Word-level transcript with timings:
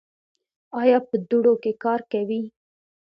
ایا 0.81 0.97
په 1.09 1.15
دوړو 1.29 1.53
کې 1.63 1.71
کار 1.83 1.99
کوئ؟ 2.11 2.41